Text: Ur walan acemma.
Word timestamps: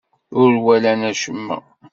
Ur 0.41 0.53
walan 0.65 1.01
acemma. 1.11 1.57